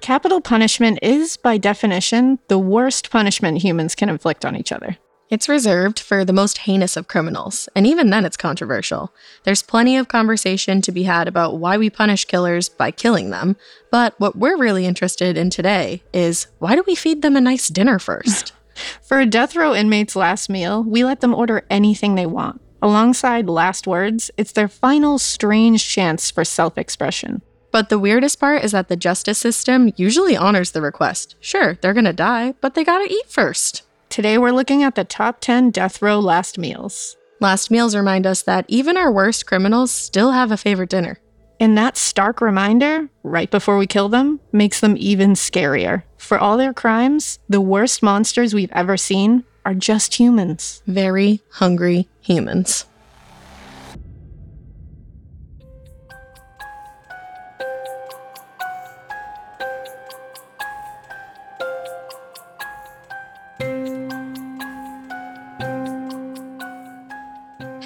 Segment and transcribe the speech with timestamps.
[0.00, 4.96] Capital punishment is, by definition, the worst punishment humans can inflict on each other.
[5.28, 9.14] It's reserved for the most heinous of criminals, and even then it's controversial.
[9.44, 13.56] There's plenty of conversation to be had about why we punish killers by killing them,
[13.92, 17.68] but what we're really interested in today is why do we feed them a nice
[17.68, 18.54] dinner first?
[19.02, 22.60] For a death row inmate's last meal, we let them order anything they want.
[22.82, 27.42] Alongside last words, it's their final strange chance for self expression.
[27.72, 31.36] But the weirdest part is that the justice system usually honors the request.
[31.40, 33.82] Sure, they're gonna die, but they gotta eat first.
[34.08, 37.16] Today, we're looking at the top 10 death row last meals.
[37.38, 41.18] Last meals remind us that even our worst criminals still have a favorite dinner.
[41.60, 46.02] And that stark reminder, right before we kill them, makes them even scarier.
[46.16, 50.82] For all their crimes, the worst monsters we've ever seen are just humans.
[50.86, 52.86] Very hungry humans.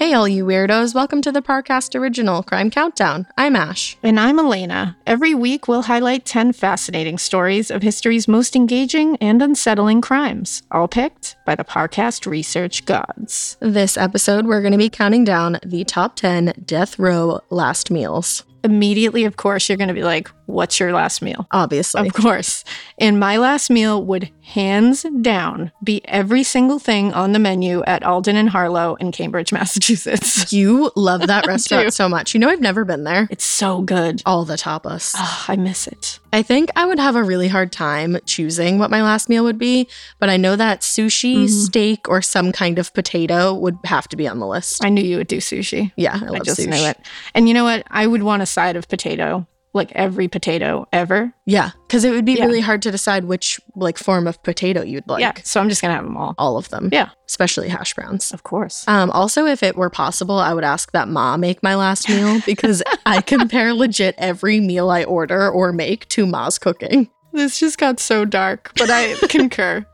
[0.05, 3.27] Hey, all you weirdos, welcome to the Parcast Original Crime Countdown.
[3.39, 3.97] I'm Ash.
[4.03, 4.99] And I'm Alaina.
[5.07, 10.89] Every week, we'll highlight 10 fascinating stories of history's most engaging and unsettling crimes, all
[10.89, 13.57] picked by the Parcast Research Gods.
[13.61, 18.45] This episode, we're going to be counting down the top 10 death row last meals.
[18.63, 21.47] Immediately, of course, you're going to be like, What's your last meal?
[21.53, 22.07] Obviously.
[22.07, 22.65] Of course.
[22.99, 28.03] And my last meal would hands down be every single thing on the menu at
[28.03, 30.53] Alden and Harlow in Cambridge, Massachusetts.
[30.53, 32.35] You love that restaurant so much.
[32.35, 33.27] You know, I've never been there.
[33.31, 34.23] It's so good.
[34.27, 35.15] All the tapas.
[35.17, 36.19] Oh, I miss it.
[36.35, 39.57] I think I would have a really hard time choosing what my last meal would
[39.57, 39.87] be,
[40.19, 41.49] but I know that sushi, Mhm.
[41.49, 44.85] steak, or some kind of potato would have to be on the list.
[44.85, 45.93] I knew you would do sushi.
[45.97, 46.71] yeah, I I, love just sushi.
[46.71, 46.99] knew it.
[47.37, 47.85] And you know what?
[47.89, 51.35] I would want a side of potato, like every potato ever.
[51.47, 52.45] Yeah, because it would be Yeah.
[52.47, 55.21] really hard to decide which like form of potato you'd like.
[55.21, 55.33] yeah.
[55.43, 56.35] So I'm just going to have them all.
[56.39, 56.89] All of them.
[56.93, 57.11] Yeah.
[57.29, 58.33] Especially hash browns.
[58.33, 58.87] Of course.
[58.89, 62.41] Um, also, if it were possible, I would ask that Ma make my last meal
[62.47, 67.11] because I compare legit every meal I order or make to Ma's cooking.
[67.35, 69.85] This just got so dark, but I concur.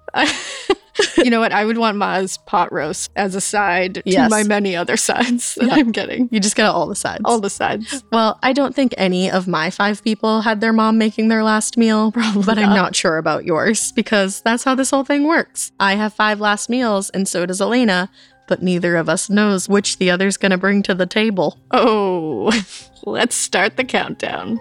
[1.16, 1.52] you know what?
[1.52, 5.66] I would want Ma's pot roast as a side to my many other sides that
[5.68, 5.74] Yeah.
[5.74, 6.28] I'm getting.
[6.30, 7.22] You just get all the sides.
[7.24, 8.04] All the sides.
[8.12, 11.76] well, I don't think any of my five people had their mom making their last
[11.78, 12.76] meal, Probably but I'm not.
[12.76, 15.72] not sure about yours because that's how this whole thing works.
[15.80, 18.10] I have five last meals, and so does Alaina,
[18.48, 21.56] but neither of us knows which the other's gonna bring to the table.
[21.70, 22.50] Oh,
[23.06, 24.60] let's start the countdown.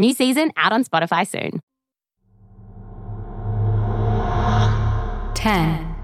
[0.00, 1.60] New season out on Spotify soon.
[5.34, 5.94] 10.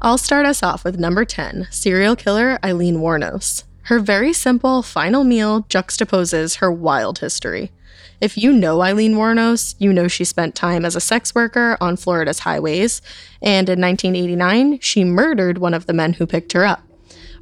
[0.00, 3.64] I'll start us off with number 10 serial killer Aileen Wuornos.
[3.82, 7.72] Her very simple final meal juxtaposes her wild history.
[8.20, 11.96] If you know Aileen Wuornos, you know she spent time as a sex worker on
[11.96, 13.02] Florida's highways,
[13.42, 16.84] and in 1989, she murdered one of the men who picked her up.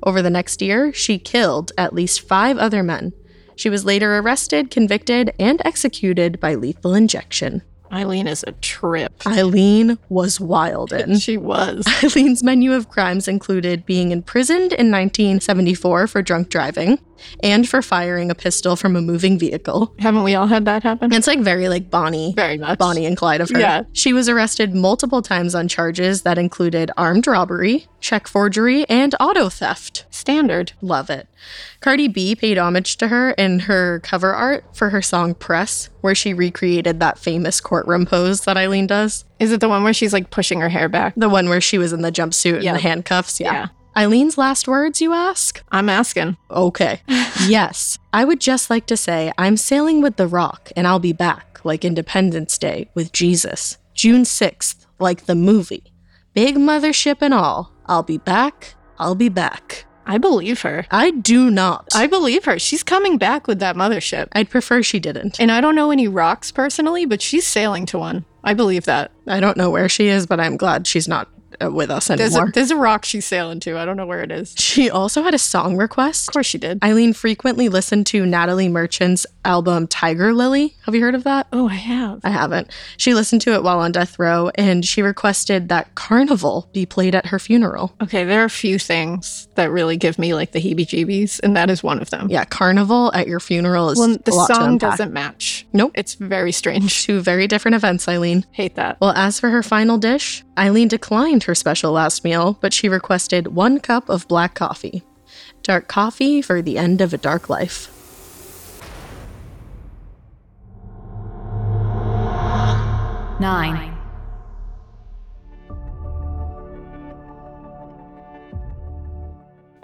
[0.03, 3.13] Over the next year, she killed at least five other men.
[3.57, 7.63] She was later arrested, convicted, and executed by lethal injection.
[7.93, 9.27] Aileen is a trip.
[9.27, 10.93] Aileen was wild.
[11.21, 11.87] She was.
[12.03, 16.99] Aileen's menu of crimes included being imprisoned in 1974 for drunk driving
[17.43, 19.95] and for firing a pistol from a moving vehicle.
[19.99, 21.13] Haven't we all had that happen?
[21.13, 22.33] It's like very like Bonnie.
[22.35, 22.79] Very much.
[22.79, 23.59] Bonnie and Clyde of her.
[23.59, 23.83] Yeah.
[23.93, 29.49] She was arrested multiple times on charges that included armed robbery, check forgery, and auto
[29.49, 30.07] theft.
[30.11, 30.73] Standard.
[30.81, 31.29] Love it.
[31.81, 36.15] Cardi B paid homage to her in her cover art for her song Press, where
[36.15, 39.25] she recreated that famous courtroom pose that Aileen does.
[39.41, 41.15] Is it the one where she's like pushing her hair back?
[41.17, 43.41] The one where she was in the jumpsuit and the handcuffs.
[43.41, 43.53] Yeah.
[43.53, 43.67] Yeah.
[43.97, 45.63] Aileen's last words, you ask?
[45.71, 46.39] I'm asking.
[46.51, 47.03] Okay.
[47.47, 47.99] yes.
[48.13, 51.61] I would just like to say I'm sailing with the rock and I'll be back
[51.65, 53.79] like Independence Day with Jesus.
[53.95, 55.93] June 6th, like the movie.
[56.33, 57.73] Big mothership and all.
[57.85, 58.75] I'll be back.
[58.99, 59.85] I'll be back.
[60.07, 60.87] I believe her.
[60.91, 61.89] I do not.
[61.95, 62.59] I believe her.
[62.59, 64.29] She's coming back with that mothership.
[64.33, 65.39] I'd prefer she didn't.
[65.39, 68.25] And I don't know any rocks personally, but she's sailing to one.
[68.43, 69.13] I believe that.
[69.29, 71.29] I don't know where she is, but I'm glad she's not
[71.63, 73.79] Uh, with us There's a, there's a rock she's sailing to.
[73.79, 74.55] I don't know where it is.
[74.59, 76.29] she also had a song request.
[76.29, 76.83] Of course she did.
[76.83, 80.75] Aileen frequently listened to Natalie Merchant's album Tiger Lily.
[80.85, 81.47] Have you heard of that?
[81.53, 82.21] Oh, I have.
[82.25, 82.71] I haven't.
[82.97, 87.15] She listened to it while on death row and she requested that Carnival be played
[87.15, 87.95] at her funeral.
[88.03, 91.57] Okay, there are a few things that really give me like the heebie jeebies, and
[91.57, 92.29] that is one of them.
[92.31, 95.67] Yeah, Carnival at your funeral is Well, the a lot to song doesn't match.
[95.73, 95.93] Nope.
[95.95, 97.05] It's very strange.
[97.05, 98.45] Two very different events, Aileen.
[98.53, 99.01] Hate that.
[99.01, 103.49] Well, as for her final dish, Aileen declined her special last meal, but she requested
[103.49, 105.03] one cup of black coffee.
[105.63, 107.89] Dark coffee for the end of a dark life.
[113.41, 113.93] Nine.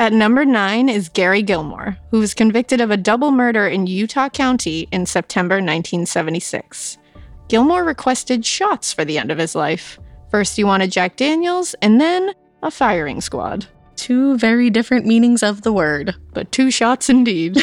[0.01, 4.29] At number nine is Gary Gilmore, who was convicted of a double murder in Utah
[4.29, 6.99] County in September 1976.
[7.49, 9.99] Gilmore requested shots for the end of his life.
[10.31, 12.33] First, he wanted Jack Daniels, and then
[12.63, 13.67] a firing squad.
[13.97, 16.15] Two very different meanings of the word.
[16.33, 17.57] But two shots indeed.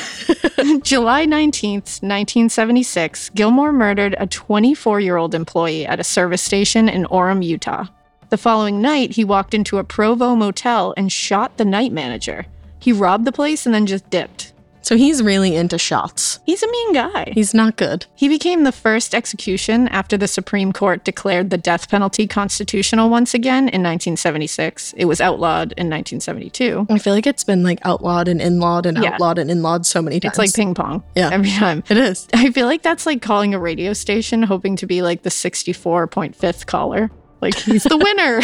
[0.83, 7.06] July 19th, 1976, Gilmore murdered a 24 year old employee at a service station in
[7.06, 7.85] Orem, Utah.
[8.29, 12.45] The following night, he walked into a Provo motel and shot the night manager.
[12.79, 14.53] He robbed the place and then just dipped.
[14.85, 16.39] So he's really into shots.
[16.45, 17.31] He's a mean guy.
[17.33, 18.05] He's not good.
[18.13, 23.33] He became the first execution after the Supreme Court declared the death penalty constitutional once
[23.33, 24.93] again in 1976.
[24.95, 26.85] It was outlawed in 1972.
[26.87, 29.13] I feel like it's been like outlawed and inlawed and Yeah.
[29.13, 30.33] outlawed and inlawed so many times.
[30.33, 31.03] It's like ping pong.
[31.15, 31.31] Yeah.
[31.33, 31.83] Every time.
[31.89, 32.27] It is.
[32.35, 36.67] I feel like that's like calling a radio station hoping to be like the 64.5th
[36.67, 37.09] caller.
[37.41, 38.39] Like he's the winner.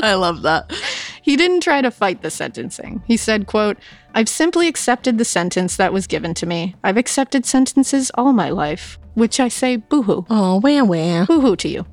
[0.02, 0.72] I love that.
[1.26, 3.02] he didn't try to fight the sentencing.
[3.04, 3.78] He said, quote,
[4.14, 6.76] I've simply accepted the sentence that was given to me.
[6.84, 10.24] I've accepted sentences all my life, which I say boo-hoo.
[10.30, 11.24] Oh, wah wah.
[11.26, 11.84] Boo-hoo to you.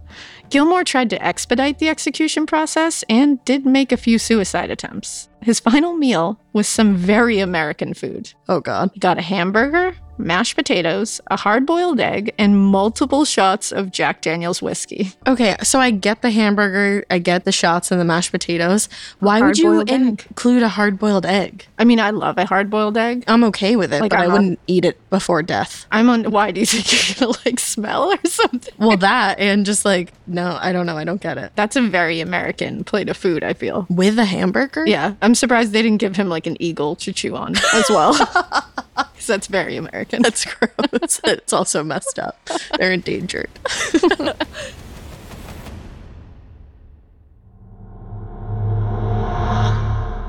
[0.51, 5.30] Gilmore tried to expedite the execution process and did make a few suicide attempts.
[5.41, 8.31] His final meal was some very American food.
[8.47, 8.91] Oh, God.
[8.94, 14.21] He got a hamburger, mashed potatoes, a hard boiled egg, and multiple shots of Jack
[14.21, 15.12] Daniels whiskey.
[15.27, 18.89] Okay, so I get the hamburger, I get the shots and the mashed potatoes.
[19.19, 20.25] Why would you Hard-boiled egg.
[20.30, 21.65] include a hard boiled egg?
[21.77, 23.24] I mean, I love a hard boiled egg.
[23.27, 25.86] I'm okay with it, Like, but I I'm wouldn't eat it before death.
[25.92, 26.31] I'm on.
[26.31, 28.74] Why do you think you're gonna like smell or something?
[28.77, 30.98] Well, that and just like, no, I don't know.
[30.98, 31.51] I don't get it.
[31.56, 33.86] That's a very American plate of food, I feel.
[33.89, 34.86] With a hamburger?
[34.86, 38.14] Yeah, I'm surprised they didn't give him like an eagle to chew on as well.
[39.23, 40.21] 'Cause that's very American.
[40.21, 41.21] That's gross.
[41.23, 42.37] it's also messed up.
[42.77, 43.49] They're endangered.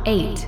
[0.07, 0.47] Eight.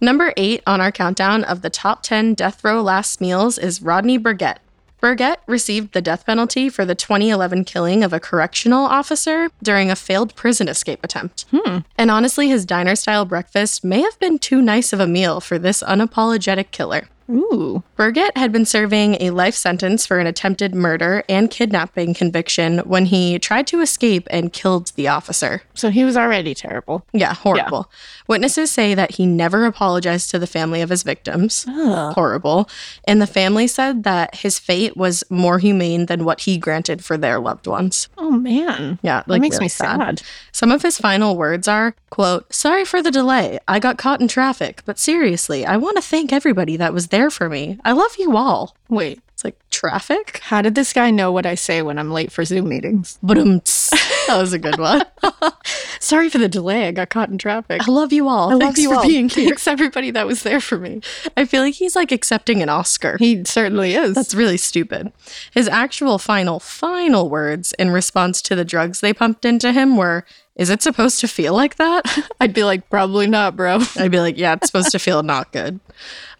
[0.00, 4.18] Number eight on our countdown of the top 10 death row last meals is Rodney
[4.18, 4.56] Berget.
[5.00, 9.96] Berget received the death penalty for the 2011 killing of a correctional officer during a
[9.96, 11.44] failed prison escape attempt.
[11.52, 11.78] Hmm.
[11.96, 15.58] And honestly, his diner style breakfast may have been too nice of a meal for
[15.58, 17.08] this unapologetic killer.
[17.30, 17.82] Ooh.
[17.96, 23.06] Berget had been serving a life sentence for an attempted murder and kidnapping conviction when
[23.06, 25.62] he tried to escape and killed the officer.
[25.74, 27.04] So he was already terrible.
[27.12, 27.90] Yeah, horrible.
[28.28, 31.64] Witnesses say that he never apologized to the family of his victims.
[31.68, 32.68] Horrible.
[33.04, 37.16] And the family said that his fate was more humane than what he granted for
[37.16, 38.08] their loved ones.
[38.16, 38.98] Oh man.
[39.02, 40.22] Yeah, That makes really me sad.
[40.52, 43.58] Some of his final words are, quote, "Sorry for the delay.
[43.66, 47.17] I got caught in traffic, but seriously, I want to thank everybody that was there
[47.30, 47.78] for me.
[47.84, 50.40] I love you all." Wait, It's like traffic?
[50.44, 53.18] how did this guy know what I say when I'm late for Zoom meetings?
[53.22, 53.58] But um,
[54.26, 55.02] that was a good one.
[56.00, 56.86] Sorry for the delay.
[56.88, 57.86] I got caught in traffic.
[57.86, 58.50] I love you all.
[58.50, 59.06] I love Thanks you for all.
[59.06, 59.48] being here.
[59.50, 61.02] Thanks everybody that was there for me.
[61.36, 63.16] I feel like he's like accepting an Oscar.
[63.18, 64.14] He certainly is.
[64.14, 65.12] That's really stupid.
[65.52, 70.24] His actual final, final words in response to the drugs they pumped into him were,
[70.58, 72.04] Is it supposed to feel like that?
[72.40, 73.78] I'd be like, probably not, bro.
[73.96, 75.78] I'd be like, Yeah, it's supposed to feel not good.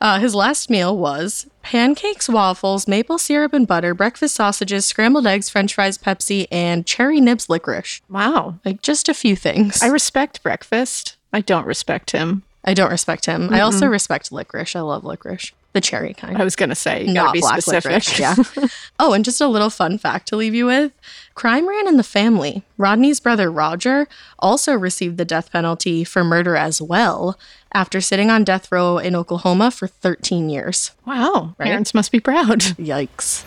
[0.00, 5.48] Uh, his last meal was pancakes, waffles, maple syrup and butter, breakfast sausages, scrambled eggs,
[5.48, 8.00] french fries, Pepsi, and cherry nibs licorice.
[8.10, 8.58] Wow.
[8.64, 9.82] Like just a few things.
[9.82, 11.16] I respect breakfast.
[11.32, 12.42] I don't respect him.
[12.64, 13.52] I don't respect him.
[13.52, 14.74] I also respect licorice.
[14.76, 15.52] I love licorice.
[15.74, 16.38] The cherry kind.
[16.38, 18.06] I was gonna say, you not be black specific.
[18.06, 18.18] licorice.
[18.18, 18.66] Yeah.
[18.98, 20.92] oh, and just a little fun fact to leave you with
[21.34, 22.64] crime ran in the family.
[22.78, 24.08] Rodney's brother Roger
[24.38, 27.38] also received the death penalty for murder as well
[27.72, 30.92] after sitting on death row in Oklahoma for 13 years.
[31.06, 31.54] wow.
[31.58, 32.60] Parents must be proud.
[32.60, 33.44] Yikes.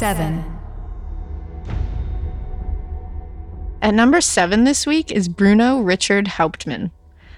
[0.00, 0.42] seven,
[3.82, 6.90] At number seven this week is Bruno Richard Hauptmann.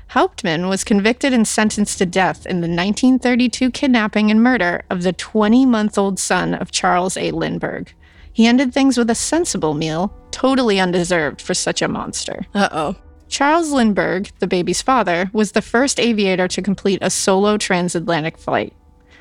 [0.09, 5.13] Hauptmann was convicted and sentenced to death in the 1932 kidnapping and murder of the
[5.13, 7.31] 20 month old son of Charles A.
[7.31, 7.95] Lindbergh.
[8.33, 12.45] He ended things with a sensible meal, totally undeserved for such a monster.
[12.53, 12.97] Uh oh.
[13.29, 18.75] Charles Lindbergh, the baby's father, was the first aviator to complete a solo transatlantic flight,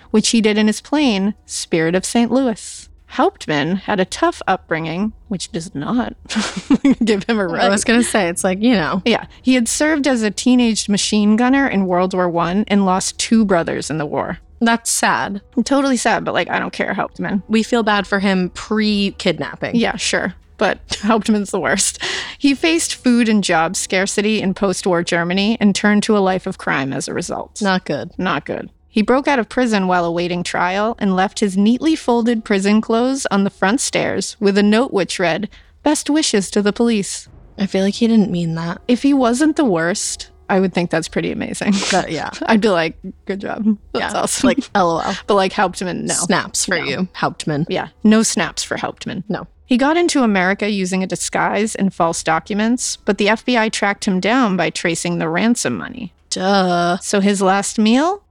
[0.09, 2.31] which he did in his plane, Spirit of St.
[2.31, 2.89] Louis.
[3.11, 6.15] Hauptmann had a tough upbringing, which does not
[7.03, 7.63] give him a right.
[7.63, 10.31] I was going to say, it's like, you know, Yeah, he had served as a
[10.31, 14.39] teenage machine gunner in World War One and lost two brothers in the war.
[14.61, 15.41] that's sad.
[15.65, 17.43] Totally sad, but like I don't care, Hauptmann.
[17.47, 19.75] We feel bad for him pre kidnapping.
[19.75, 22.01] Yeah, sure, but Hauptmann's the worst.
[22.37, 26.57] He faced food and job scarcity in post-war Germany and turned to a life of
[26.57, 27.61] crime as a result.
[27.61, 28.11] Not good.
[28.17, 28.69] Not good.
[28.91, 33.25] He broke out of prison while awaiting trial and left his neatly folded prison clothes
[33.31, 35.49] on the front stairs with a note which read,
[35.81, 37.27] Best wishes to the police.
[37.57, 38.81] I feel like he didn't mean that.
[38.89, 41.73] If he wasn't the worst, I would think that's pretty amazing.
[41.91, 42.31] But yeah.
[42.47, 43.65] I'd be like, good job.
[43.93, 44.21] That's yeah.
[44.21, 44.47] awesome.
[44.47, 45.01] Like, lol.
[45.27, 46.13] but like Hauptmann, no.
[46.13, 46.83] Snaps for No.
[46.83, 47.65] you, Hauptmann.
[47.69, 49.23] Yeah, no snaps for Hauptmann.
[49.29, 49.47] No.
[49.65, 54.19] He got into America using a disguise and false documents, but the FBI tracked him
[54.19, 56.13] down by tracing the ransom money.
[56.29, 56.97] Duh.
[56.97, 58.21] So his last meal?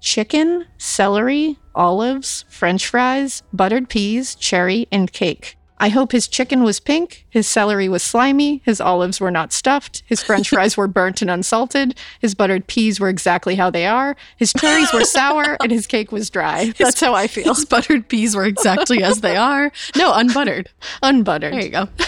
[0.00, 5.56] Chicken, celery, olives, french fries, buttered peas, cherry, and cake.
[5.78, 10.02] I hope his chicken was pink, his celery was slimy, his olives were not stuffed,
[10.06, 14.16] his french fries were burnt and unsalted, his buttered peas were exactly how they are,
[14.36, 16.72] his cherries were sour, and his cake was dry.
[16.78, 17.54] That's how I feel.
[17.54, 19.72] His buttered peas were exactly as they are.
[19.96, 20.70] No, unbuttered.
[21.02, 21.52] Unbuttered.
[21.54, 21.88] There you go.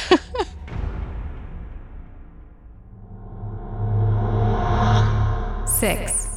[5.66, 6.28] six,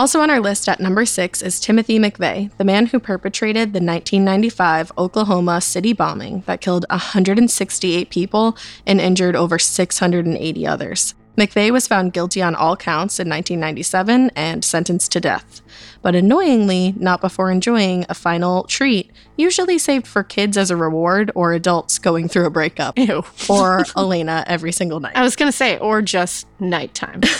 [0.00, 3.84] Also on our list at number six is Timothy McVeigh, the man who perpetrated the
[3.84, 11.14] 1995 Oklahoma city bombing that killed 168 people and injured over 680 others.
[11.36, 15.62] McVeigh was found guilty on all counts in 1997 and sentenced to death,
[16.02, 21.30] but annoyingly, not before enjoying a final treat, usually saved for kids as a reward
[21.34, 23.24] or adults going through a breakup, Ew.
[23.48, 25.16] or Alaina every single night.
[25.16, 27.20] I was going to say, or just nighttime.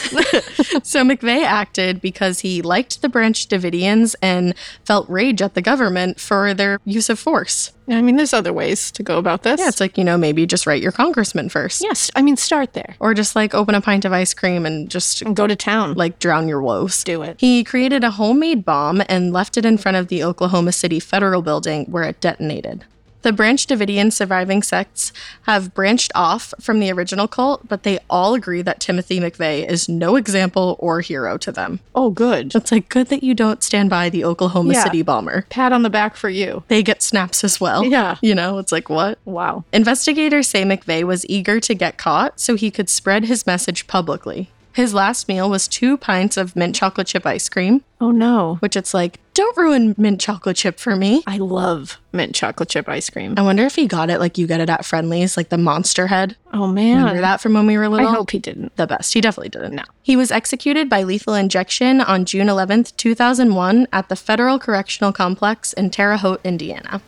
[0.82, 4.54] So McVeigh acted because he liked the Branch Davidians and
[4.84, 7.72] felt rage at the government for their use of force.
[7.88, 9.60] I mean, there's other ways to go about this.
[9.60, 11.82] Yeah, it's like, you know, maybe just write your congressman first.
[11.82, 12.94] yes, I mean, start there.
[13.00, 15.94] Or just like open a pint of ice cream and just And go to town.
[15.94, 17.02] like drown your woes.
[17.04, 17.36] do it.
[17.40, 21.42] He created a homemade bomb and left it in front of the Oklahoma City Federal
[21.42, 22.84] Building where it detonated.
[23.22, 25.12] The Branch Davidian surviving sects
[25.42, 29.88] have branched off from the original cult, but they all agree that Timothy McVeigh is
[29.88, 31.80] no example or hero to them.
[31.94, 32.54] Oh, good.
[32.54, 34.84] It's like good that you don't stand by the Oklahoma Yeah.
[34.84, 35.44] City bomber.
[35.50, 36.62] Pat on the back for you.
[36.68, 37.84] They get snaps as well.
[37.84, 38.16] Yeah.
[38.22, 39.18] You know, it's like what?
[39.26, 39.64] Wow.
[39.72, 44.50] Investigators say McVeigh was eager to get caught so he could spread his message publicly.
[44.72, 48.56] His last meal was two pints of mint chocolate chip ice cream, Oh, no.
[48.60, 49.18] which it's like,
[49.54, 51.22] don't ruin mint chocolate chip for me.
[51.26, 53.34] I love mint chocolate chip ice cream.
[53.36, 56.06] I wonder if he got it like you get it at Friendly's, like the monster
[56.06, 56.36] head.
[56.52, 56.98] Oh, man.
[56.98, 58.08] Remember that from when we were little?
[58.08, 58.74] I hope he didn't.
[58.76, 59.14] the best.
[59.14, 59.74] He definitely didn't.
[59.74, 59.84] No.
[60.02, 65.72] He was executed by lethal injection on June 11th, 2001, at the Federal Correctional Complex
[65.72, 67.00] in Terre Haute, Indiana.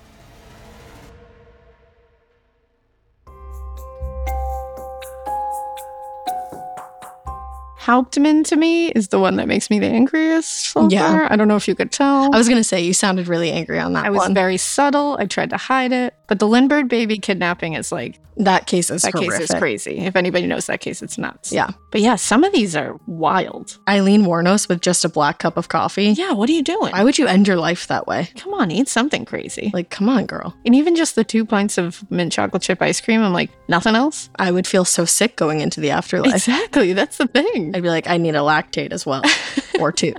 [7.83, 10.67] Hauptmann to me is the one that makes me the angriest.
[10.71, 11.11] So Yeah.
[11.11, 11.33] far.
[11.33, 12.33] I don't know if you could tell.
[12.33, 15.17] I was gonna say you sounded really angry on that I was very subtle.
[15.19, 16.15] I tried to hide it.
[16.29, 19.41] But the Lindbergh baby kidnapping is like, that case is that horrific.
[19.41, 19.99] case is crazy.
[19.99, 21.51] If anybody knows that case, it's nuts.
[21.53, 21.71] Yeah.
[21.93, 23.79] But yeah, some of these are wild.
[23.87, 26.07] Aileen Wuornos with just a black cup of coffee.
[26.07, 26.91] Yeah, what are you doing?
[26.91, 28.31] Why would you end your life that way?
[28.37, 29.71] Come on, eat something crazy.
[29.75, 30.57] Like, come on, girl.
[30.65, 33.95] and even just the two pints of mint chocolate chip ice cream, I'm like, nothing
[33.95, 34.31] else?
[34.37, 36.35] I would feel so sick going into the afterlife.
[36.35, 36.95] Exactly.
[36.95, 37.77] That's the thing.
[37.77, 39.23] I'd be like, I need a lactate as well,
[39.79, 40.15] or two.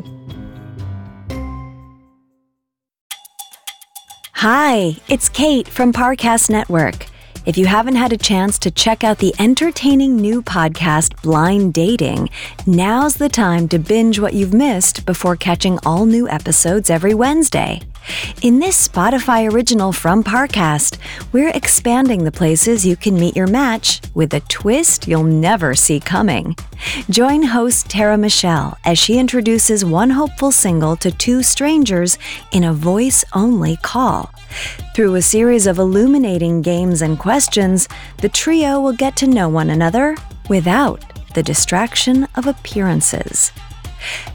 [4.35, 7.07] Hi, it's Kate from Parcast Network.
[7.45, 12.29] If you haven't had a chance to check out the entertaining new podcast, Blind Dating,
[12.65, 17.81] now's the time to binge what you've missed before catching all new episodes every Wednesday.
[18.41, 20.97] In this Spotify original from Parcast,
[21.31, 25.99] we're expanding the places you can meet your match with a twist you'll never see
[25.99, 26.55] coming.
[27.09, 32.17] Join host Tara Michelle as she introduces one hopeful single to two strangers
[32.51, 34.31] in a voice only call.
[34.93, 39.69] Through a series of illuminating games and questions, the trio will get to know one
[39.69, 40.15] another
[40.49, 43.51] without the distraction of appearances.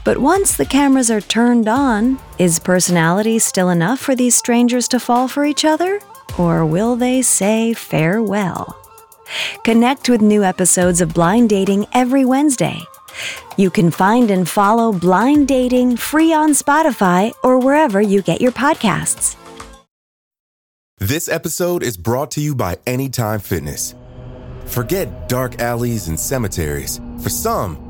[0.03, 4.99] But once the cameras are turned on, is personality still enough for these strangers to
[4.99, 5.99] fall for each other?
[6.37, 8.75] Or will they say farewell?
[9.63, 12.79] Connect with new episodes of Blind Dating every Wednesday.
[13.57, 18.51] You can find and follow Blind Dating free on Spotify or wherever you get your
[18.51, 19.35] podcasts.
[20.97, 23.95] This episode is brought to you by Anytime Fitness.
[24.65, 26.99] Forget dark alleys and cemeteries.
[27.23, 27.88] For some,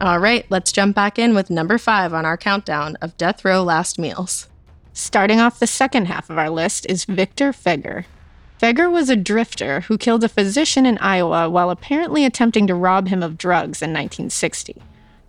[0.00, 3.64] All right, let's jump back in with number five on our countdown of death row
[3.64, 4.48] last meals.
[4.92, 8.04] Starting off the second half of our list is Victor Feguer.
[8.60, 13.08] Feguer was a drifter who killed a physician in Iowa while apparently attempting to rob
[13.08, 14.80] him of drugs in 1960.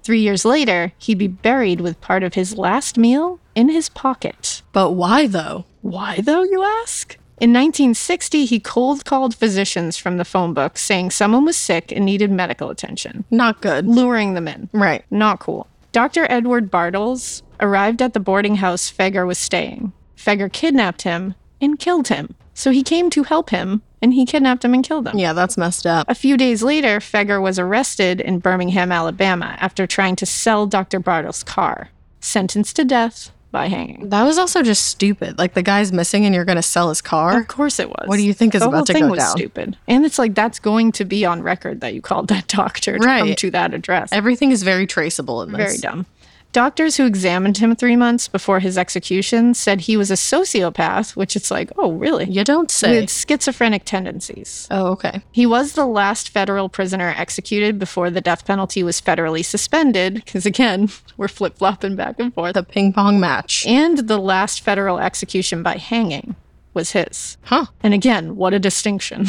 [0.03, 4.61] Three years later, he'd be buried with part of his last meal in his pocket.
[4.71, 5.65] But why though?
[5.81, 7.17] Why, though, you ask?
[7.39, 12.03] In 1960, he cold called physicians from the phone book saying someone was sick and
[12.03, 13.87] needed medical attention, Not good.
[13.87, 14.69] luring them in.
[14.73, 15.05] Right.
[15.09, 15.67] Not cool.
[15.93, 16.27] Dr.
[16.29, 19.93] Edward Bartels arrived at the boarding house Feguer was staying.
[20.17, 22.35] Feguer kidnapped him and killed him.
[22.53, 25.17] So he came to help him, and he kidnapped him and killed him.
[25.17, 26.09] Yeah, that's messed up.
[26.09, 30.99] A few days later, Feguer was arrested in Birmingham, Alabama, after trying to sell Dr.
[30.99, 34.09] Bartels' car, sentenced to death by hanging.
[34.09, 35.37] That was also just stupid.
[35.37, 37.39] Like the guy's missing and you're going to sell his car?
[37.39, 38.07] Of course it was.
[38.07, 39.31] What do you think is the about whole to thing go was down?
[39.37, 39.77] stupid.
[39.87, 43.03] And it's like that's going to be on record that you called that doctor to
[43.05, 44.11] come to that address.
[44.11, 45.57] Everything is very traceable in this.
[45.57, 46.05] Very dumb.
[46.51, 51.35] Doctors who examined him three months before his execution said he was a sociopath, which
[51.35, 52.25] it's like, oh, really?
[52.25, 53.01] You don't say.
[53.01, 54.67] With schizophrenic tendencies.
[54.71, 55.21] oh, okay.
[55.31, 60.47] He was the last federal prisoner executed before the death penalty was federally suspended, because
[60.47, 62.55] again, we're flip flopping back and forth.
[62.55, 63.65] The ping pong match.
[63.67, 66.35] And the last federal execution by hanging
[66.73, 67.37] was his.
[67.43, 67.65] Huh.
[67.83, 69.27] And again, what a distinction.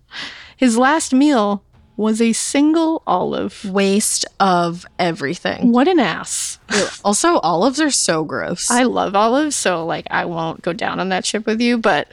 [0.56, 1.64] his last meal
[1.98, 3.64] was a single olive.
[3.64, 5.72] Waste of everything.
[5.72, 6.58] What an ass.
[7.04, 8.70] also, olives are so gross.
[8.70, 12.08] I love olives, so like I won't go down on that ship with you, but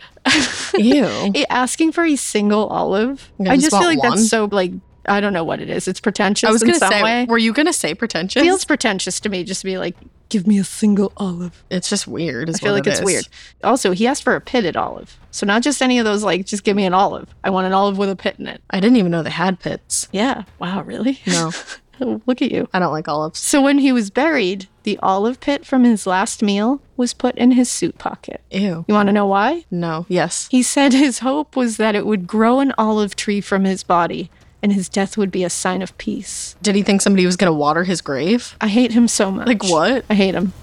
[0.75, 1.31] Ew.
[1.49, 4.17] asking for a single olive, I just just feel like one?
[4.17, 4.71] that's so like
[5.07, 5.87] I don't know what it is.
[5.87, 7.25] It's pretentious I was in going to some say, way.
[7.25, 8.41] were you going to say pretentious?
[8.41, 9.95] feels pretentious to me just to be like,
[10.29, 11.63] give me a single olive.
[11.69, 12.49] it's just weird.
[12.49, 13.05] I feel like it it's is.
[13.05, 13.27] weird.
[13.63, 15.17] Also, he asked for a pitted olive.
[15.31, 17.33] So not just any of those like just give me an olive.
[17.43, 18.61] I want an olive with a pit in it.
[18.69, 20.07] I didn't even know they had pits.
[20.11, 20.43] Yeah.
[20.59, 21.19] Wow, really?
[21.27, 21.51] No,
[21.99, 22.67] Look at you.
[22.73, 23.39] I don't like olives.
[23.39, 27.51] So when he was buried, the olive pit from his last meal was put in
[27.51, 28.41] his suit pocket.
[28.51, 28.85] Ew.
[28.87, 29.65] You want to know why?
[29.71, 30.05] No.
[30.09, 30.47] Yes.
[30.51, 34.29] He said his hope was that it would grow an olive tree from his body
[34.65, 36.55] and his death would be a sign of peace.
[36.63, 38.57] Did he think somebody was going to water his grave?
[38.59, 39.45] I hate him so much.
[39.45, 40.03] Like what?
[40.09, 40.53] I hate him.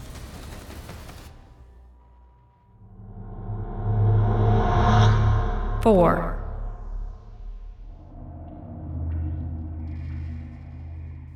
[5.84, 6.36] Four.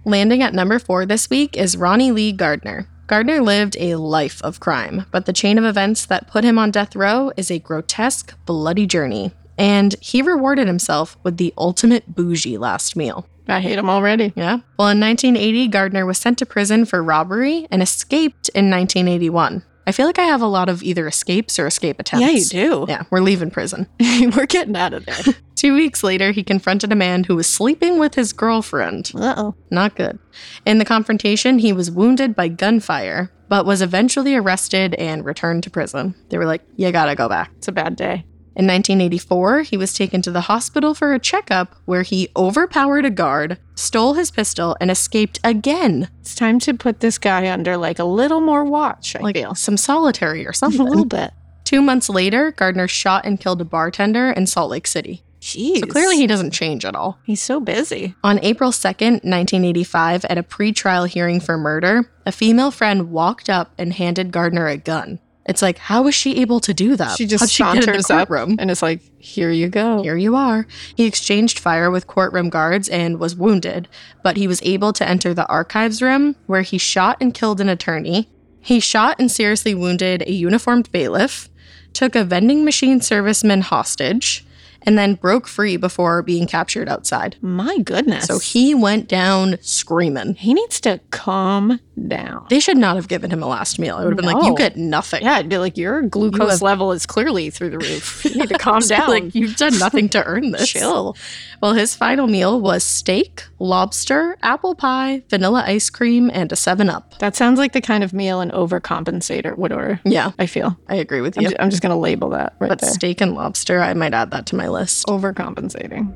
[0.05, 2.89] Landing at number four this week is Ronnie Lee Gardner.
[3.07, 6.73] Gardner lived a life of crime, but the chain of events that put him on
[6.73, 9.31] death row is a grotesque, bloody journey.
[9.59, 13.27] And he rewarded himself with the ultimate bougie last meal.
[13.49, 14.33] I hate him already.
[14.35, 14.59] Yeah.
[14.79, 19.63] Well, in 1980, Gardner was sent to prison for robbery and escaped in 1981.
[19.89, 22.23] I feel like I have a lot of either escapes or escape attempts.
[22.27, 22.87] Yeah, you do.
[22.89, 23.87] Yeah, we're leaving prison.
[24.01, 25.35] We're getting out of there.
[25.55, 29.13] Two weeks later, he confronted a man who was sleeping with his girlfriend.
[29.15, 29.55] Uh oh.
[29.71, 30.19] Not good.
[30.67, 35.71] In the confrontation, he was wounded by gunfire, but was eventually arrested and returned to
[35.71, 36.17] prison.
[36.31, 37.53] They were like, you gotta go back.
[37.57, 38.27] It's a bad day.
[38.57, 43.11] In 1984, he was taken to the hospital for a checkup where he overpowered a
[43.11, 46.09] guard, stole his pistol, and escaped again.
[46.23, 49.55] It's time to put this guy under like a little more watch, I Like feel.
[49.55, 50.81] some solitary or something.
[50.87, 51.33] A little bit.
[51.65, 55.23] Two months later, Gardner shot and killed a bartender in Salt Lake City.
[55.43, 55.81] Jeez.
[55.81, 57.19] So clearly, he doesn't change at all.
[57.25, 58.15] He's so busy.
[58.25, 63.73] On April 2nd, 1985, at a pretrial hearing for murder, a female friend walked up
[63.77, 65.19] and handed Gardner a gun.
[65.49, 67.17] It's like, how was she able to do that?
[67.17, 68.57] She just How'd she the saunters up courtroom?
[68.59, 70.03] and it's like, here you go.
[70.03, 70.67] Here you are.
[70.97, 73.89] He exchanged fire with courtroom guards and was wounded,
[74.25, 77.69] but he was able to enter the archives room where he shot and killed an
[77.69, 78.29] attorney.
[78.61, 81.49] He shot and seriously wounded a uniformed bailiff,
[81.93, 84.45] took a vending machine serviceman hostage,
[84.87, 87.37] and then broke free before being captured outside.
[87.43, 88.25] My goodness.
[88.27, 90.35] So he went down screaming.
[90.37, 92.47] he needs to calm down.
[92.51, 93.99] They should not have given him a last meal.
[93.99, 95.23] It would have been like, you get nothing.
[95.23, 98.25] Yeah, I'd be like, your glucose You have- level is clearly through the roof.
[98.25, 99.09] You need to calm down.
[99.09, 100.69] Like you've done nothing to earn this.
[100.69, 101.17] Chill.
[101.61, 106.89] Well, his final meal was steak, lobster, apple pie, vanilla ice cream, and a 7
[106.91, 107.19] Up.
[107.19, 110.01] That sounds like the kind of meal an overcompensator would order.
[110.05, 110.79] Yeah, I feel.
[110.89, 111.49] I agree with I'm, you.
[111.51, 112.91] ju- I'm just going to label that right but there.
[112.91, 115.07] steak and lobster, I might add that to my list.
[115.07, 116.13] Overcompensating.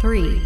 [0.00, 0.40] Three.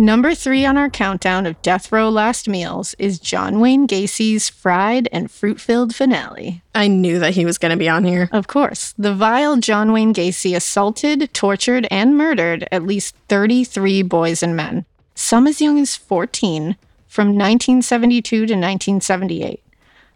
[0.00, 5.10] Number three on our countdown of death row last meals is John Wayne Gacy's fried
[5.12, 6.62] and fruit filled finale.
[6.74, 8.30] I knew that he was going to be on here.
[8.32, 14.42] Of course, the vile John Wayne Gacy assaulted, tortured, and murdered at least 33 boys
[14.42, 19.62] and men, some as young as 14, from 1972 to 1978.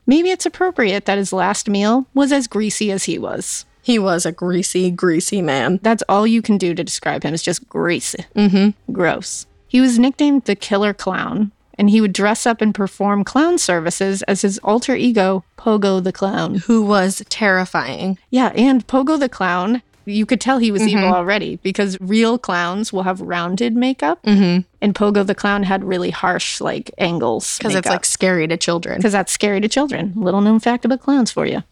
[0.07, 3.67] Maybe it's appropriate that his last meal was as greasy as he was.
[3.83, 5.79] He was a greasy, greasy man.
[5.83, 8.25] That's all you can do to describe him is just greasy.
[8.35, 8.91] Mm-hmm.
[8.91, 9.45] Gross.
[9.75, 14.23] He was nicknamed the Killer Clown, and he would dress up and perform clown services
[14.23, 16.55] as his alter ego, Pogo the Clown.
[16.67, 18.17] Who was terrifying.
[18.31, 22.93] Yeah, and Pogo the Clown, you could tell he was evil already because real clowns
[22.93, 24.61] will have rounded makeup, Mm-hmm.
[24.81, 27.59] and Pogo the Clown had really harsh, like, angles.
[27.59, 28.99] Because it's like scary to children.
[28.99, 30.13] because that's scary to children.
[30.15, 31.65] Little known fact about clowns for you.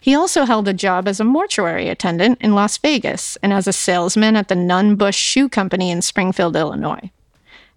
[0.00, 3.72] He also held a job as a mortuary attendant in Las Vegas and as a
[3.74, 7.10] salesman at the Nunn Bush Shoe Company in Springfield, Illinois.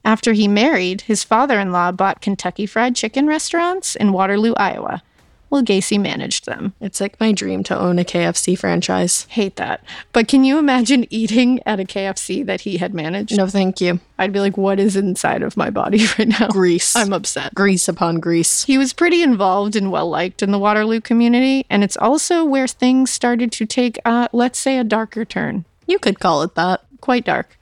[0.05, 5.01] After he married, his father in law bought Kentucky Fried Chicken restaurants in Waterloo, Iowa.
[5.49, 6.73] Well, Gacy managed them.
[6.79, 9.25] It's like my dream to own a KFC franchise.
[9.29, 9.83] Hate that.
[10.11, 13.35] But can you imagine eating at a KFC that he had managed?
[13.35, 13.99] No, thank you.
[14.19, 16.49] I'd be like, what is inside of my body right now?
[16.49, 16.95] Grease.
[16.95, 17.55] I'm upset.
[17.55, 18.65] grease upon grease.
[18.65, 22.67] He was pretty involved and well liked in the Waterloo community, and it's also where
[22.67, 25.65] things started to take, uh, let's say, a darker turn.
[25.87, 26.83] You could call it that.
[27.01, 27.54] Quite dark.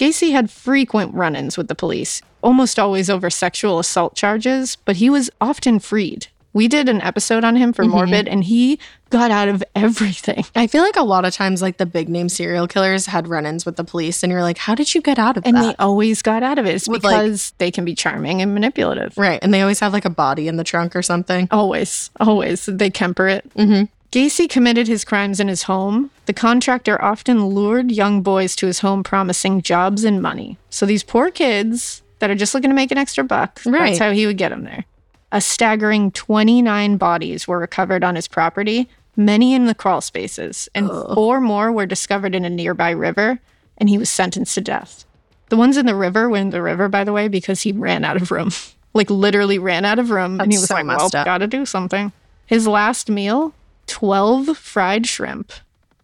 [0.00, 4.96] Gacy had frequent run ins with the police, almost always over sexual assault charges, but
[4.96, 6.28] he was often freed.
[6.52, 10.44] We did an episode on him for Morbid, and he got out of everything.
[10.56, 13.44] I feel like a lot of times, like the big name serial killers had run
[13.46, 15.48] ins with the police, and you're like, how did you get out of that?
[15.54, 16.74] And they always got out of it.
[16.74, 19.16] It's With, like- because they can be charming and manipulative.
[19.18, 19.38] right.
[19.42, 21.46] And they always have like a body in the trunk or something.
[21.52, 22.66] Always, always.
[22.66, 23.48] They Kemper it.
[23.54, 23.84] Mm-hmm.
[24.12, 26.10] Gacy committed his crimes in his home.
[26.26, 30.58] The contractor often lured young boys to his home promising jobs and money.
[30.68, 33.86] So these poor kids that are just looking to make an extra buck, Right.
[33.90, 34.84] that's how he would get them there.
[35.32, 40.88] A staggering 29 bodies were recovered on his property, many in the crawl spaces, and
[40.88, 43.38] four more were discovered in a nearby river,
[43.78, 45.04] and he was sentenced to death.
[45.50, 48.04] The ones in the river were in the river, by the way, because he ran
[48.04, 48.50] out of room.
[48.92, 50.40] like literally ran out of room.
[50.40, 51.12] and he was so like, well, up.
[51.12, 52.10] gotta do something.
[52.46, 53.54] His last meal
[53.90, 55.52] 12 fried shrimp,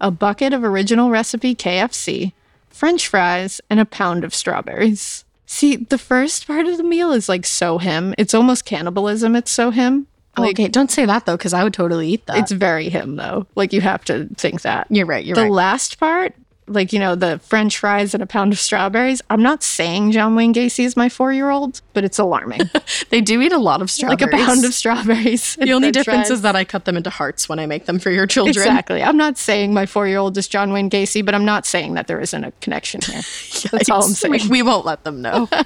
[0.01, 2.33] a bucket of original recipe KFC,
[2.69, 5.25] french fries, and a pound of strawberries.
[5.47, 8.13] See, the first part of the meal is like so him.
[8.19, 9.37] It's almost cannibalism.
[9.37, 10.09] It's so him.
[10.37, 12.39] Like, okay, don't say that though, because I would totally eat that.
[12.39, 13.47] It's very him, though.
[13.55, 14.89] Like, you have to think that.
[14.91, 15.25] you're right.
[15.25, 15.49] You're the right.
[15.49, 16.35] The last part,
[16.69, 20.35] like, you know, the french fries and a pound of strawberries, I'm not saying John
[20.35, 22.63] Wayne Gacy is my four year old, but it's alarming.
[23.11, 24.21] they do eat a lot of strawberries.
[24.21, 25.57] like a pound of strawberries.
[25.57, 28.11] The only difference is that I cut them into hearts when I make them for
[28.11, 28.57] your children.
[28.57, 29.03] Exactly.
[29.03, 31.95] I'm not saying my four year old is John Wayne Gacy, but I'm not saying
[31.95, 33.23] that there isn't a connection here.
[33.71, 34.33] That's all I'm saying.
[34.33, 35.49] We, we won't let them know.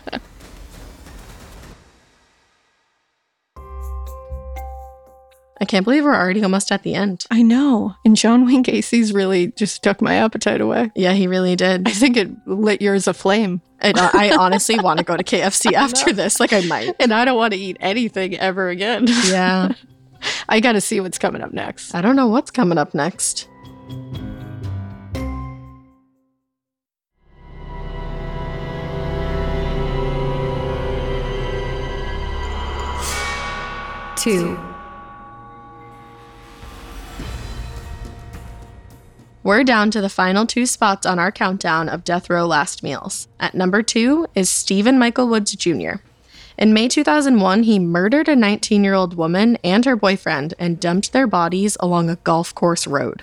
[5.61, 7.27] I can't believe we're already almost at the end.
[7.31, 7.95] I know.
[8.05, 10.91] And John Wayne Gacy's really just took my appetite away.
[10.95, 11.87] Yeah, he really did.
[11.87, 13.61] I think it lit yours aflame.
[13.79, 16.41] And I honestly want to go to KFC after this.
[16.41, 16.95] Like, I might.
[16.99, 19.07] And I don't want to eat anything ever again.
[19.27, 19.73] Yeah.
[20.49, 21.95] I got to see what's coming up next.
[21.95, 23.47] I don't know what's coming up next.
[34.17, 34.70] Two.
[39.43, 43.27] We're down to the final two spots on our countdown of death row last meals.
[43.41, 45.93] At number two is Stephen Michael Woods Jr.
[46.59, 51.15] In May 2001, he murdered a 19 year old woman and her boyfriend and dumped
[51.15, 53.23] their bodies along a golf course road.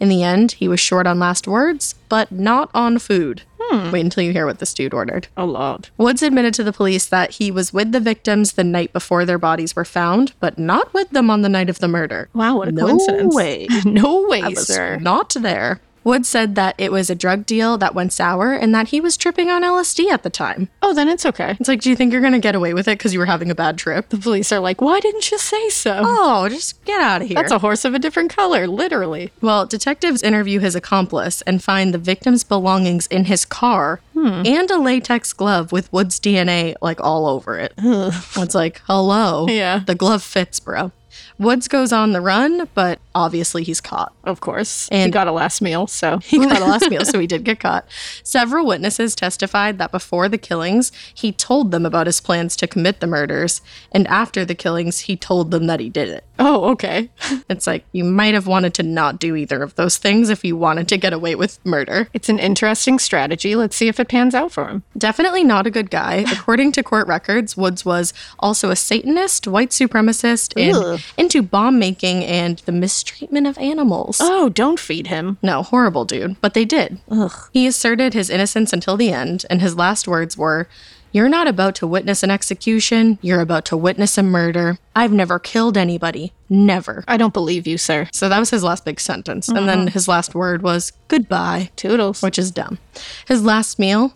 [0.00, 3.42] In the end, he was short on last words, but not on food.
[3.70, 3.90] Hmm.
[3.92, 5.28] Wait until you hear what this dude ordered.
[5.36, 5.90] A lot.
[5.96, 9.38] Woods admitted to the police that he was with the victims the night before their
[9.38, 12.28] bodies were found, but not with them on the night of the murder.
[12.34, 13.06] Wow, what a coincidence.
[13.22, 13.34] No coincidence.
[13.34, 13.68] way.
[13.84, 14.96] no way, I was sir.
[14.96, 15.80] not there.
[16.04, 19.16] Woods said that it was a drug deal that went sour and that he was
[19.16, 20.68] tripping on LSD at the time.
[20.82, 21.56] Oh, then it's okay.
[21.60, 23.26] It's like, do you think you're going to get away with it because you were
[23.26, 24.08] having a bad trip?
[24.08, 26.02] The police are like, why didn't you say so?
[26.04, 27.34] Oh, just get out of here.
[27.34, 29.30] That's a horse of a different color, literally.
[29.40, 34.42] well, detectives interview his accomplice and find the victim's belongings in his car hmm.
[34.44, 37.74] and a latex glove with Woods' DNA like all over it.
[37.78, 39.46] It's like, hello.
[39.48, 39.80] Yeah.
[39.86, 40.92] The glove fits, bro.
[41.40, 44.12] Woods goes on the run, but obviously he's caught.
[44.24, 44.88] Of course.
[44.90, 46.18] he And- got a last meal, so.
[46.22, 47.86] He got a last meal, so he did get caught.
[48.22, 53.00] Several witnesses testified that before the killings, he told them about his plans to commit
[53.00, 56.24] the murders, and after the killings, he told them that he did it.
[56.40, 57.10] Oh, okay.
[57.48, 60.56] It's like you might have wanted to not do either of those things if you
[60.56, 62.08] wanted to get away with murder.
[62.12, 63.56] It's an interesting strategy.
[63.56, 64.84] Let's see if it pans out for him.
[64.96, 66.24] Definitely not a good guy.
[66.32, 72.24] According to court records, Woods was also a Satanist, white supremacist, and into bomb making
[72.24, 74.18] and the mistreatment of animals.
[74.20, 75.38] Oh, don't feed him.
[75.42, 77.00] No, horrible dude, but they did.
[77.10, 77.32] Ugh.
[77.52, 80.68] He asserted his innocence until the end, and his last words were,
[81.12, 84.78] You're not about to witness an execution, you're about to witness a murder.
[84.94, 86.32] I've never killed anybody.
[86.48, 87.04] Never.
[87.08, 88.08] I don't believe you, sir.
[88.12, 89.48] So that was his last big sentence.
[89.48, 89.90] And then uh-huh.
[89.90, 92.22] his last word was goodbye, Toodles.
[92.22, 92.78] which is dumb.
[93.26, 94.14] His last meal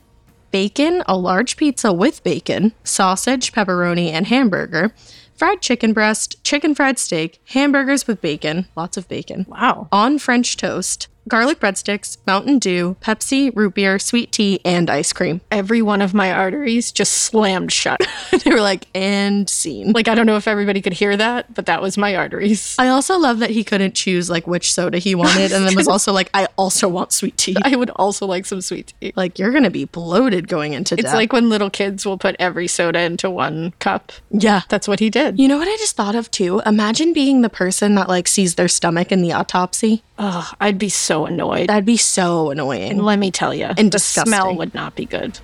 [0.53, 4.93] bacon, a large pizza with bacon, sausage, pepperoni, and hamburger,
[5.35, 9.89] fried chicken breast, chicken fried steak, hamburgers with bacon, lots of bacon, Wow.
[9.91, 15.41] on French toast, garlic breadsticks, Mountain Dew, Pepsi, root beer, sweet tea, and ice cream.
[15.51, 18.01] Every one of my arteries just slammed shut.
[18.45, 19.93] they were like, and scene.
[19.93, 22.77] like, I don't know if everybody could hear that, but that was my arteries.
[22.79, 25.89] I also love that he couldn't choose like which soda he wanted, and then was
[25.89, 27.57] also like, I also want sweet tea.
[27.65, 29.13] I would also like some sweet tea.
[29.17, 32.67] Like you're gonna be bloated going into It's like when little kids will put every
[32.69, 34.13] soda into one cup.
[34.31, 34.63] yeah.
[34.69, 35.39] That's what he did.
[35.39, 36.61] You know what I just thought of too?
[36.67, 40.03] Imagine being the person that like sees their stomach in the autopsy.
[40.19, 41.69] Ugh, I'd be so annoyed.
[41.69, 42.99] That'd be so annoying.
[42.99, 45.39] Let me tell you, And the smell would not be good.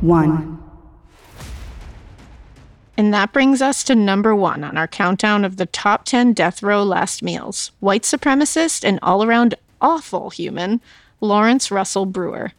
[0.00, 0.58] One.
[2.96, 6.62] And that brings us to number one on our countdown of the top 10 death
[6.62, 10.80] row last meals white supremacist and all around awful human,
[11.20, 12.52] Lawrence Russell Brewer.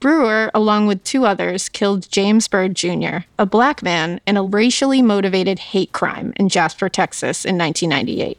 [0.00, 5.02] Brewer, along with two others, killed James Byrd Jr., a black man, in a racially
[5.02, 8.38] motivated hate crime in Jasper, Texas in 1998.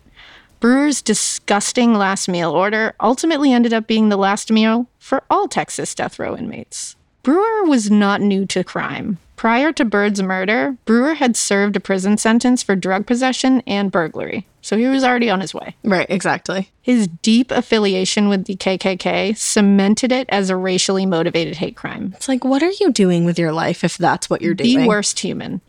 [0.59, 5.93] Brewer's disgusting last meal order ultimately ended up being the last meal for all Texas
[5.93, 6.95] death row inmates.
[7.21, 9.19] Brewer was not new to crime.
[9.41, 14.45] Prior to Byrd's murder, Brewer had served a prison sentence for drug possession and burglary,
[14.61, 15.75] so he was already on his way.
[15.83, 16.69] Right, exactly.
[16.79, 22.13] His deep affiliation with the KKK cemented it as a racially motivated hate crime.
[22.15, 24.81] It's like, what are you doing with your life if that's what you're doing?
[24.81, 25.61] The worst human.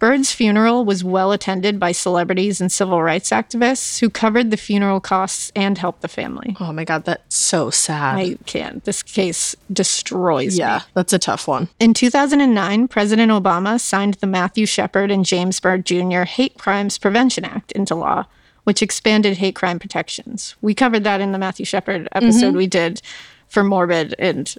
[0.00, 4.98] Byrd's funeral was well attended by celebrities and civil rights activists who covered the funeral
[4.98, 6.56] costs and helped the family.
[6.58, 8.16] Oh my god, that's so sad.
[8.16, 8.82] I can't.
[8.84, 10.60] This case destroys me.
[10.60, 11.68] yeah, that's a tough one.
[11.78, 16.22] In 2009, President Obama signed the Matthew Shepard and James Byrd Jr.
[16.22, 18.24] Hate Crimes Prevention Act into law,
[18.64, 20.56] which expanded hate crime protections.
[20.62, 22.56] We covered that in the Matthew Shepard episode mm-hmm.
[22.56, 23.02] we did
[23.48, 24.54] for Morbid and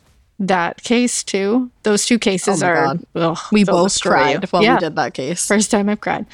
[0.47, 1.69] that case too.
[1.83, 4.47] Those two cases Oh are ugh, We both cried you.
[4.49, 4.73] while Yeah.
[4.75, 5.47] we did that case.
[5.47, 6.25] First time I've cried.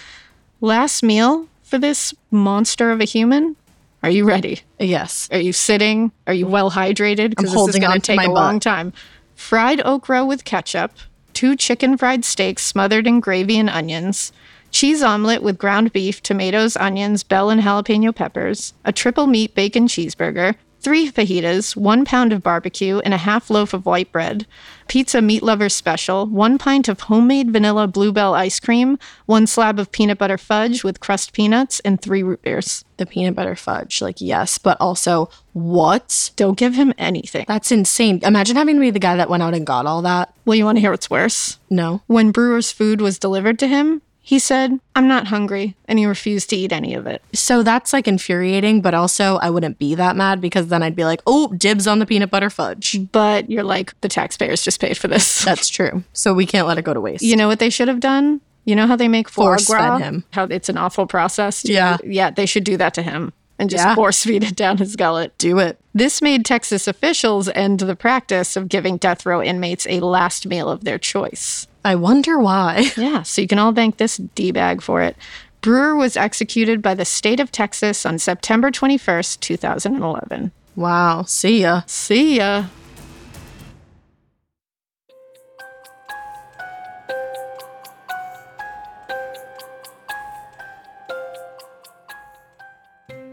[0.62, 3.56] Last meal for this monster of a human.
[4.04, 4.62] Are you ready?
[4.80, 5.28] yes.
[5.32, 6.12] Are you sitting?
[6.28, 7.32] Are you well hydrated?
[7.32, 8.34] Because this is going to take a butt.
[8.34, 8.93] long time.
[9.36, 10.91] Fried okra with ketchup,
[11.34, 14.32] two chicken fried steaks smothered in gravy and onions,
[14.72, 19.88] cheese omelet with ground beef, tomatoes, onions, bell and jalapeno peppers, a triple meat bacon
[19.88, 20.56] cheeseburger,
[20.88, 24.47] three fajitas, one pound of barbecue, and a half loaf of white bread.
[24.88, 29.91] Pizza Meat Lover Special, one pint of homemade vanilla bluebell ice cream, one slab of
[29.91, 32.86] peanut butter fudge with crushed peanuts, and three root beers.
[32.95, 36.32] The peanut butter fudge, like, yes, but also, what?
[36.38, 37.43] Don't give him anything.
[37.50, 38.21] That's insane.
[38.23, 40.34] Imagine having to be the guy that went out and got all that.
[40.45, 41.60] Well, you want to hear what's worse?
[41.69, 42.02] No.
[42.08, 46.50] When Brewer's food was delivered to him, he said, I'm not hungry, and he refused
[46.50, 47.22] to eat any of it.
[47.34, 51.06] So that's like infuriating, but also I wouldn't be that mad because then I'd be
[51.06, 52.98] like, oh, dibs on the peanut butter fudge.
[53.13, 55.44] But you're like, the taxpayers just paid for this.
[55.46, 56.04] That's true.
[56.12, 57.24] So we can't let it go to waste.
[57.24, 58.42] You know what they should have done?
[58.66, 60.26] You know how they make foie Force fed him.
[60.32, 61.62] How it's an awful process?
[61.62, 61.96] to- Yeah.
[62.04, 63.96] Yeah, they should do that to him and just Yeah.
[63.96, 65.38] force feed it down his gullet.
[65.38, 65.80] Do it.
[65.94, 70.70] This made Texas officials end the practice of giving death row inmates a last meal
[70.70, 71.66] of their choice.
[71.88, 72.91] I wonder why.
[72.97, 75.15] Yeah, so you can all thank this D bag for it.
[75.62, 80.52] Brewer was executed by the state of Texas on September 21st, 2011.
[80.76, 81.23] Wow.
[81.23, 81.84] See ya.
[81.86, 82.65] See ya.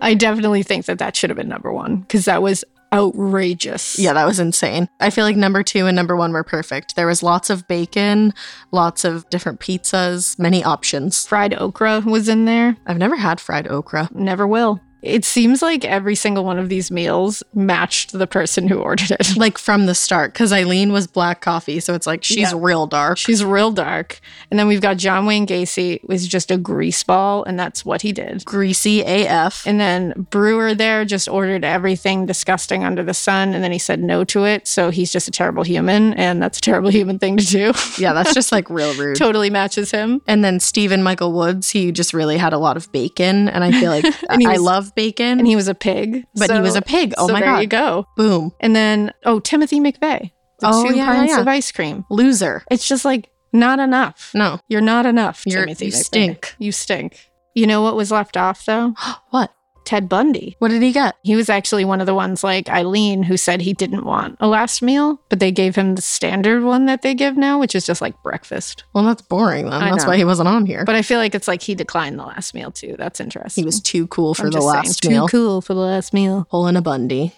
[0.01, 2.65] I definitely think that that should have been number one because that was
[2.95, 3.99] outrageous.
[3.99, 4.89] Yeah, that was insane.
[5.01, 6.97] I feel like number two and number one were perfect.
[6.97, 8.33] There was lots of bacon,
[8.71, 11.27] lots of different pizzas, many options.
[11.27, 12.77] Fried okra was in there.
[12.87, 14.09] I've never had fried okra.
[14.15, 14.81] Never will.
[15.05, 19.37] It seems like every single one of these meals matched the person who ordered it.
[19.45, 22.55] Like from the start, because Aileen was black coffee, so it's like she's Yeah.
[22.57, 23.19] real dark.
[23.19, 24.21] She's real dark.
[24.51, 28.03] And then we've got John Wayne Gacy was just a grease ball, and that's what
[28.03, 28.45] he did.
[28.45, 29.67] greasy AF.
[29.67, 34.01] And then Brewer there just ordered everything disgusting under the sun, and then he said
[34.03, 34.67] no to it.
[34.67, 37.73] So he's just a terrible human, and that's a terrible human thing to do.
[37.99, 39.17] yeah, that's just like real rude.
[39.17, 40.23] totally matches him.
[40.27, 43.73] And then Steven Michael Woods, he just really had a lot of bacon, and I
[43.73, 45.39] feel like I love bacon.
[45.39, 46.25] And he was a pig.
[46.35, 47.15] But he was a pig.
[47.19, 47.61] Oh so my there God.
[47.61, 48.07] you go.
[48.17, 50.31] boom, And then, oh, Timothy McVeigh.
[50.61, 51.41] The Oh, two yeah, pints yeah.
[51.41, 52.05] of ice cream.
[52.11, 52.63] loser.
[52.71, 54.31] It's just like not enough.
[54.35, 56.05] No, You're not enough, You're- Timothy you McVeigh.
[56.05, 56.55] stink.
[56.59, 57.31] You stink.
[57.55, 58.95] You know what was left off though?
[59.31, 59.53] what?
[59.85, 60.57] Ted Bundy.
[60.59, 61.17] What did he get?
[61.23, 64.47] He was actually one of the ones like Aileen who said he didn't want a
[64.47, 67.87] last meal, but they gave him the standard one that they give now, which is
[67.87, 68.85] just like breakfast.
[68.93, 69.83] Well, that's boring then.
[69.83, 70.11] I That's know.
[70.11, 70.85] why he wasn't on here.
[70.85, 72.97] But I feel like it's like he declined the last meal too.
[72.99, 73.63] That's interesting.
[73.63, 75.29] he was too cool for I'm the just saying, last meal.
[75.29, 76.47] Too cool for the last meal.
[76.53, 77.35] In a Bundy.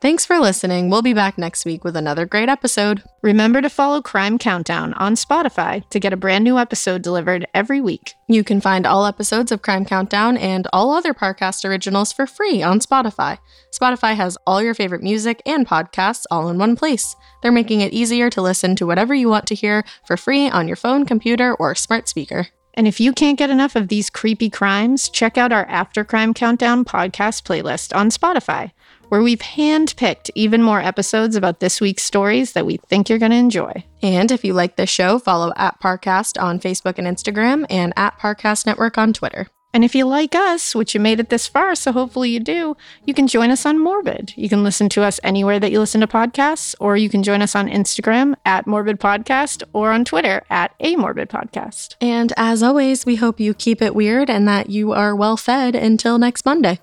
[0.00, 0.90] Thanks for listening.
[0.90, 3.02] We'll be back next week with another great episode.
[3.22, 7.80] Remember to follow Crime Countdown on Spotify to get a brand new episode delivered every
[7.80, 8.12] week.
[8.28, 12.62] You can find all episodes of Crime Countdown and all other Parcast originals for free
[12.62, 13.38] on Spotify.
[13.72, 17.16] Spotify has all your favorite music and podcasts all in one place.
[17.40, 20.66] They're making it easier to listen to whatever you want to hear for free on
[20.66, 22.48] your phone, computer, or smart speaker.
[22.76, 26.34] And if you can't get enough of these creepy crimes, check out our After Crime
[26.34, 28.72] Countdown podcast playlist on Spotify,
[29.14, 33.30] where we've handpicked even more episodes about this week's stories that we think you're going
[33.30, 33.72] to enjoy.
[34.02, 38.18] And if you like this show, follow at Parcast on Facebook and Instagram and at
[38.18, 39.46] Parcast Network on Twitter.
[39.72, 42.76] And if you like us, which you made it this far, so hopefully you do,
[43.04, 44.32] you can join us on Morbid.
[44.36, 47.40] You can listen to us anywhere that you listen to podcasts, or you can join
[47.40, 51.94] us on Instagram at Morbid Podcast or on Twitter at A Morbid Podcast.
[52.00, 55.76] And as always, we hope you keep it weird and that you are well fed
[55.76, 56.80] until next Monday.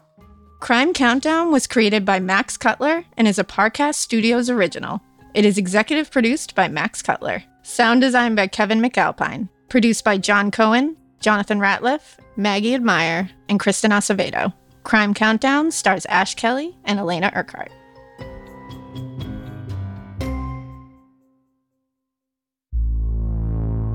[0.62, 5.02] Crime Countdown was created by Max Cutler and is a Parcast Studios original.
[5.34, 7.44] It is executive produced by Max Cutler.
[7.64, 9.50] Sound design by Kevin McAlpine.
[9.70, 14.54] Produced by John Cohen, Jonathan Ratliff, Maggie Admire, and Kristen Acevedo.
[14.84, 17.72] Crime Countdown stars Ash Kelley and Alaina Urquhart.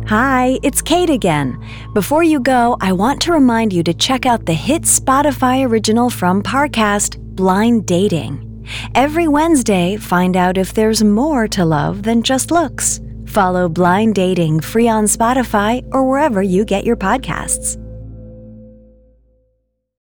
[0.09, 1.59] Hi, it's Kate again.
[1.93, 6.11] Before you go, I want to remind you to check out the hit Spotify original
[6.11, 8.65] from Parcast, Blind Dating.
[8.95, 13.01] Every Wednesday, find out if there's more to love than just looks.
[13.27, 17.77] Follow Blind Dating free on Spotify or wherever you get your podcasts.